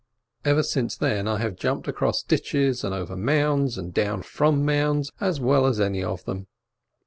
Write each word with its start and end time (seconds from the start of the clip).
Ever 0.43 0.63
since 0.63 0.97
then 0.97 1.27
I 1.27 1.37
have 1.37 1.55
jumped 1.55 1.87
across 1.87 2.23
ditches, 2.23 2.83
and 2.83 2.91
over 2.91 3.15
mounds, 3.15 3.77
and 3.77 3.93
down 3.93 4.23
from 4.23 4.65
mounds, 4.65 5.11
as 5.19 5.39
well 5.39 5.67
as 5.67 5.79
any 5.79 6.03
of 6.03 6.25
them. 6.25 6.47